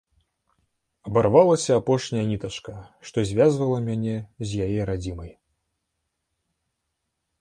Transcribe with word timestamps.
Абарвалася 1.09 1.71
апошняя 1.81 2.23
нітачка, 2.31 2.73
што 3.09 3.17
звязвала 3.33 3.77
мяне 3.91 4.15
з 4.21 4.49
яе 4.69 4.81
радзімай. 4.93 5.33